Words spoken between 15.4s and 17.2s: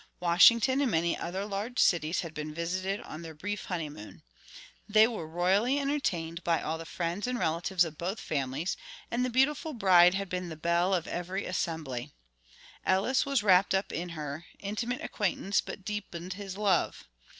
but deepened his love.